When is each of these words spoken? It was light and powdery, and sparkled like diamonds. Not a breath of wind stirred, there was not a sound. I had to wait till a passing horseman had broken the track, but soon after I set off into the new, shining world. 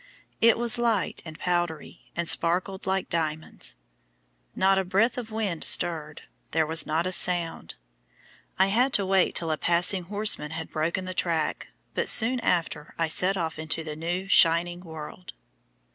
It 0.41 0.57
was 0.57 0.79
light 0.79 1.21
and 1.25 1.37
powdery, 1.37 2.09
and 2.15 2.27
sparkled 2.27 2.87
like 2.87 3.07
diamonds. 3.07 3.75
Not 4.55 4.79
a 4.79 4.83
breath 4.83 5.15
of 5.15 5.29
wind 5.31 5.63
stirred, 5.63 6.23
there 6.53 6.65
was 6.65 6.87
not 6.87 7.05
a 7.05 7.11
sound. 7.11 7.75
I 8.57 8.69
had 8.73 8.93
to 8.93 9.05
wait 9.05 9.35
till 9.35 9.51
a 9.51 9.59
passing 9.59 10.05
horseman 10.05 10.49
had 10.49 10.71
broken 10.71 11.05
the 11.05 11.13
track, 11.13 11.67
but 11.93 12.09
soon 12.09 12.39
after 12.39 12.95
I 12.97 13.09
set 13.09 13.37
off 13.37 13.59
into 13.59 13.83
the 13.83 13.95
new, 13.95 14.27
shining 14.27 14.79
world. 14.79 15.33